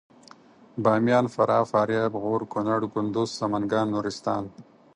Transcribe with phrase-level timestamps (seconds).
[0.83, 4.43] باميان فراه فاریاب غور کنړ کندوز سمنګان نورستان